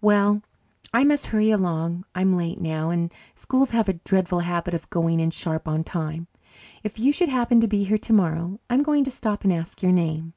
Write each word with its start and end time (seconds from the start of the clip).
Well, 0.00 0.40
I 0.94 1.04
must 1.04 1.26
hurry 1.26 1.50
along. 1.50 2.06
I'm 2.14 2.38
late 2.38 2.58
now, 2.58 2.88
and 2.88 3.12
schools 3.36 3.72
have 3.72 3.86
a 3.86 3.92
dreadful 4.08 4.40
habit 4.40 4.72
of 4.72 4.88
going 4.88 5.20
in 5.20 5.30
sharp 5.30 5.68
on 5.68 5.84
time. 5.84 6.26
If 6.82 6.98
you 6.98 7.12
should 7.12 7.28
happen 7.28 7.60
to 7.60 7.68
be 7.68 7.84
here 7.84 7.98
tomorrow, 7.98 8.58
I'm 8.70 8.82
going 8.82 9.04
to 9.04 9.10
stop 9.10 9.44
and 9.44 9.52
ask 9.52 9.82
your 9.82 9.92
name." 9.92 10.32